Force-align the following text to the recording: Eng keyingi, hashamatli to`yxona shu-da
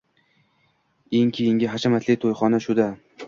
Eng 1.19 1.29
keyingi, 1.37 1.69
hashamatli 1.75 2.17
to`yxona 2.25 2.63
shu-da 2.67 2.89